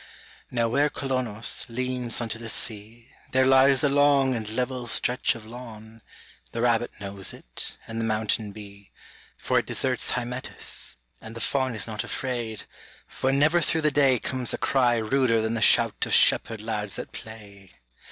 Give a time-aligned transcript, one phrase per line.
[0.49, 5.45] Now where Colonos leans unto the sea There lies a long and level stretch of
[5.45, 6.01] lawn,
[6.53, 8.89] The rabbit knows it, and the mountain bee
[9.37, 12.63] For it deserts Hymettus, and the Faun Is not afraid,
[13.07, 16.97] for never through the day Comes a cry ruder than the shout of shepherd lads
[16.97, 17.73] at play.